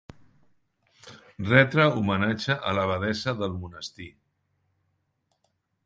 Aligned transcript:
Retre 1.49 1.85
homenatge 1.99 2.57
a 2.71 2.73
l'abadessa 2.79 3.37
del 3.43 3.57
monestir. 3.61 4.09